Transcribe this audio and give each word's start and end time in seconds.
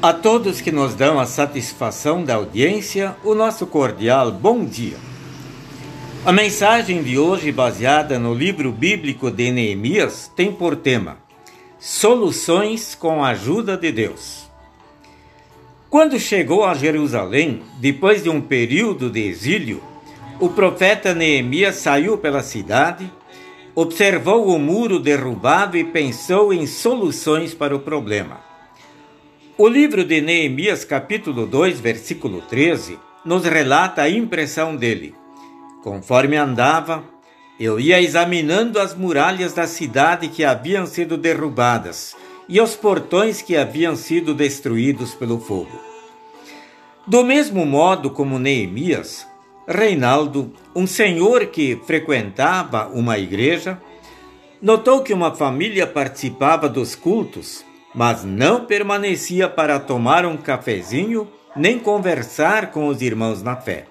A 0.00 0.12
todos 0.12 0.60
que 0.60 0.70
nos 0.70 0.94
dão 0.94 1.18
a 1.18 1.26
satisfação 1.26 2.22
da 2.22 2.36
audiência, 2.36 3.16
o 3.24 3.34
nosso 3.34 3.66
cordial 3.66 4.30
bom 4.30 4.64
dia. 4.64 4.96
A 6.24 6.30
mensagem 6.30 7.02
de 7.02 7.18
hoje, 7.18 7.50
baseada 7.50 8.16
no 8.16 8.32
livro 8.32 8.70
bíblico 8.70 9.28
de 9.28 9.50
Neemias, 9.50 10.30
tem 10.36 10.52
por 10.52 10.76
tema 10.76 11.16
Soluções 11.80 12.94
com 12.94 13.24
a 13.24 13.30
ajuda 13.30 13.76
de 13.76 13.90
Deus. 13.90 14.48
Quando 15.90 16.16
chegou 16.16 16.64
a 16.64 16.74
Jerusalém, 16.74 17.62
depois 17.80 18.22
de 18.22 18.30
um 18.30 18.40
período 18.40 19.10
de 19.10 19.26
exílio, 19.26 19.82
o 20.38 20.48
profeta 20.48 21.12
Neemias 21.12 21.74
saiu 21.74 22.16
pela 22.16 22.44
cidade, 22.44 23.12
observou 23.74 24.46
o 24.46 24.60
muro 24.60 25.00
derrubado 25.00 25.76
e 25.76 25.82
pensou 25.82 26.52
em 26.52 26.68
soluções 26.68 27.52
para 27.52 27.74
o 27.74 27.80
problema. 27.80 28.47
O 29.60 29.66
livro 29.66 30.04
de 30.04 30.20
Neemias, 30.20 30.84
capítulo 30.84 31.44
2, 31.44 31.80
versículo 31.80 32.40
13, 32.42 32.96
nos 33.24 33.44
relata 33.44 34.02
a 34.02 34.08
impressão 34.08 34.76
dele. 34.76 35.16
Conforme 35.82 36.36
andava, 36.36 37.02
eu 37.58 37.80
ia 37.80 38.00
examinando 38.00 38.78
as 38.78 38.94
muralhas 38.94 39.54
da 39.54 39.66
cidade 39.66 40.28
que 40.28 40.44
haviam 40.44 40.86
sido 40.86 41.16
derrubadas 41.16 42.14
e 42.48 42.60
os 42.60 42.76
portões 42.76 43.42
que 43.42 43.56
haviam 43.56 43.96
sido 43.96 44.32
destruídos 44.32 45.12
pelo 45.12 45.40
fogo. 45.40 45.76
Do 47.04 47.24
mesmo 47.24 47.66
modo 47.66 48.10
como 48.10 48.38
Neemias, 48.38 49.26
Reinaldo, 49.66 50.52
um 50.72 50.86
senhor 50.86 51.46
que 51.46 51.80
frequentava 51.84 52.86
uma 52.94 53.18
igreja, 53.18 53.76
notou 54.62 55.02
que 55.02 55.12
uma 55.12 55.34
família 55.34 55.84
participava 55.84 56.68
dos 56.68 56.94
cultos 56.94 57.66
mas 57.94 58.24
não 58.24 58.64
permanecia 58.64 59.48
para 59.48 59.78
tomar 59.78 60.26
um 60.26 60.36
cafezinho 60.36 61.28
nem 61.56 61.78
conversar 61.78 62.70
com 62.70 62.86
os 62.86 63.02
irmãos 63.02 63.42
na 63.42 63.56
fé. 63.56 63.86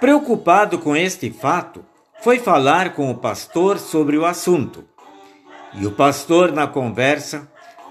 Preocupado 0.00 0.78
com 0.78 0.96
este 0.96 1.30
fato, 1.30 1.84
foi 2.22 2.38
falar 2.38 2.94
com 2.94 3.10
o 3.10 3.14
pastor 3.14 3.78
sobre 3.78 4.16
o 4.16 4.24
assunto. 4.24 4.84
E 5.74 5.86
o 5.86 5.92
pastor, 5.92 6.52
na 6.52 6.66
conversa, 6.66 7.48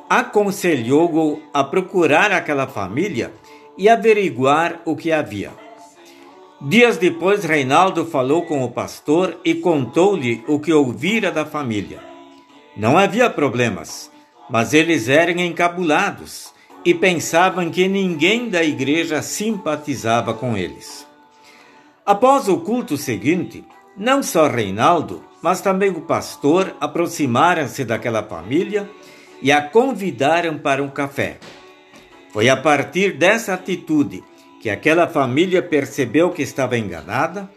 aconselhou-o 0.09 1.41
a 1.53 1.63
procurar 1.63 2.31
aquela 2.31 2.67
família 2.67 3.31
e 3.77 3.87
averiguar 3.87 4.81
o 4.85 4.95
que 4.95 5.11
havia. 5.11 5.51
Dias 6.61 6.97
depois, 6.97 7.45
Reinaldo 7.45 8.05
falou 8.05 8.41
com 8.45 8.63
o 8.63 8.71
pastor 8.71 9.39
e 9.45 9.55
contou-lhe 9.55 10.43
o 10.47 10.59
que 10.59 10.73
ouvira 10.73 11.31
da 11.31 11.45
família. 11.45 11.99
Não 12.75 12.97
havia 12.97 13.29
problemas 13.29 14.11
mas 14.49 14.73
eles 14.73 15.07
eram 15.07 15.39
encabulados 15.39 16.53
e 16.83 16.93
pensavam 16.93 17.69
que 17.69 17.87
ninguém 17.87 18.49
da 18.49 18.63
igreja 18.63 19.21
simpatizava 19.21 20.33
com 20.33 20.57
eles. 20.57 21.05
Após 22.05 22.47
o 22.47 22.57
culto 22.57 22.97
seguinte, 22.97 23.63
não 23.95 24.23
só 24.23 24.47
Reinaldo, 24.47 25.23
mas 25.41 25.61
também 25.61 25.89
o 25.89 26.01
pastor 26.01 26.75
aproximaram-se 26.79 27.85
daquela 27.85 28.23
família 28.23 28.89
e 29.41 29.51
a 29.51 29.61
convidaram 29.61 30.57
para 30.57 30.81
um 30.81 30.89
café. 30.89 31.37
Foi 32.31 32.49
a 32.49 32.57
partir 32.57 33.13
dessa 33.17 33.53
atitude 33.53 34.23
que 34.61 34.69
aquela 34.69 35.07
família 35.07 35.61
percebeu 35.61 36.31
que 36.31 36.41
estava 36.41 36.77
enganada 36.77 37.49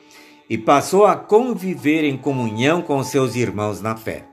e 0.49 0.57
passou 0.57 1.07
a 1.07 1.17
conviver 1.17 2.05
em 2.05 2.17
comunhão 2.17 2.83
com 2.83 3.03
seus 3.03 3.35
irmãos 3.35 3.81
na 3.81 3.97
fé. 3.97 4.32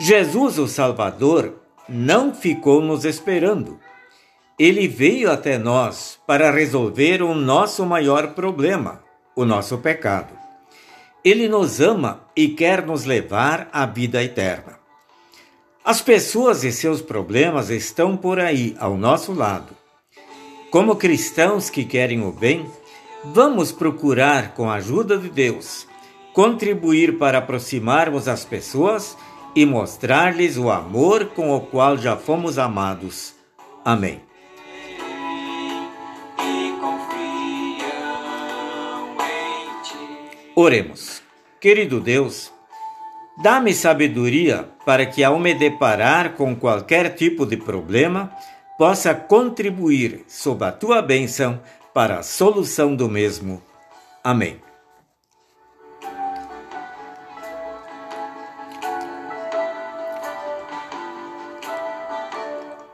Jesus, 0.00 0.58
o 0.58 0.66
Salvador, 0.66 1.54
não 1.88 2.34
ficou 2.34 2.80
nos 2.80 3.04
esperando. 3.04 3.78
Ele 4.58 4.88
veio 4.88 5.30
até 5.30 5.58
nós 5.58 6.18
para 6.26 6.50
resolver 6.50 7.22
o 7.22 7.34
nosso 7.34 7.84
maior 7.86 8.34
problema, 8.34 9.02
o 9.36 9.44
nosso 9.44 9.78
pecado. 9.78 10.34
Ele 11.24 11.48
nos 11.48 11.80
ama 11.80 12.24
e 12.36 12.48
quer 12.48 12.84
nos 12.84 13.04
levar 13.04 13.68
à 13.72 13.86
vida 13.86 14.22
eterna. 14.22 14.78
As 15.84 16.00
pessoas 16.00 16.64
e 16.64 16.72
seus 16.72 17.00
problemas 17.00 17.70
estão 17.70 18.16
por 18.16 18.40
aí, 18.40 18.76
ao 18.78 18.96
nosso 18.96 19.32
lado. 19.32 19.74
Como 20.70 20.96
cristãos 20.96 21.70
que 21.70 21.84
querem 21.84 22.24
o 22.24 22.32
bem, 22.32 22.66
vamos 23.24 23.70
procurar, 23.70 24.54
com 24.54 24.68
a 24.68 24.74
ajuda 24.74 25.16
de 25.16 25.28
Deus, 25.28 25.86
contribuir 26.32 27.16
para 27.16 27.38
aproximarmos 27.38 28.28
as 28.28 28.44
pessoas 28.44 29.16
e 29.54 29.64
mostrar-lhes 29.64 30.56
o 30.56 30.70
amor 30.70 31.26
com 31.26 31.50
o 31.54 31.60
qual 31.60 31.96
já 31.96 32.16
fomos 32.16 32.58
amados. 32.58 33.34
Amém. 33.84 34.20
Oremos. 40.56 41.22
Querido 41.60 41.98
Deus, 41.98 42.52
dá-me 43.42 43.72
sabedoria 43.72 44.68
para 44.84 45.06
que, 45.06 45.24
ao 45.24 45.38
me 45.38 45.54
deparar 45.54 46.34
com 46.34 46.54
qualquer 46.54 47.14
tipo 47.14 47.46
de 47.46 47.56
problema, 47.56 48.30
possa 48.78 49.14
contribuir, 49.14 50.24
sob 50.28 50.64
a 50.64 50.70
tua 50.70 51.00
bênção, 51.00 51.60
para 51.92 52.18
a 52.18 52.22
solução 52.22 52.94
do 52.94 53.08
mesmo. 53.08 53.62
Amém. 54.22 54.60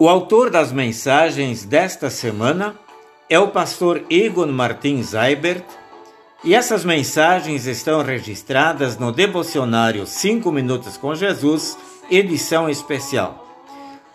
O 0.03 0.09
autor 0.09 0.49
das 0.49 0.73
mensagens 0.73 1.63
desta 1.63 2.09
semana 2.09 2.75
é 3.29 3.39
o 3.39 3.49
pastor 3.49 4.03
Egon 4.09 4.47
Martins 4.47 5.13
Eibert, 5.13 5.63
e 6.43 6.55
essas 6.55 6.87
mensagens 6.87 7.67
estão 7.67 8.03
registradas 8.03 8.97
no 8.97 9.13
devocionário 9.13 10.07
5 10.07 10.51
Minutos 10.51 10.97
com 10.97 11.15
Jesus, 11.15 11.77
edição 12.11 12.67
especial. 12.71 13.47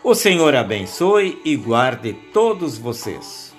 O 0.03 0.15
Senhor 0.15 0.55
abençoe 0.55 1.39
e 1.45 1.55
guarde 1.55 2.13
todos 2.33 2.79
vocês. 2.79 3.54